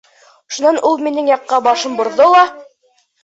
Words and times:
Шунан 0.55 0.79
ул 0.89 0.95
минең 1.07 1.29
яҡҡа 1.33 1.59
башын 1.67 1.99
борҙо 2.01 2.31
ла: 2.37 2.41